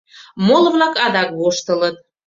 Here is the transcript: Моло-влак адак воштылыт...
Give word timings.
Моло-влак 0.45 0.95
адак 1.05 1.29
воштылыт... 1.39 1.95